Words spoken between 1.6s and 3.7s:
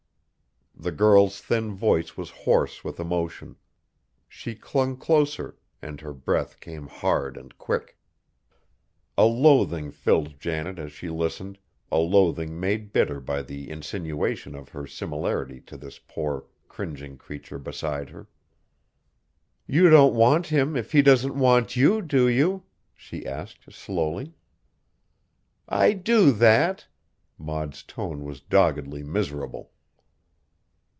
voice was hoarse with emotion.